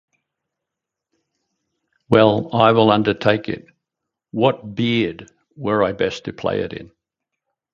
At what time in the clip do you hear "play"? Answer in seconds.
6.33-6.61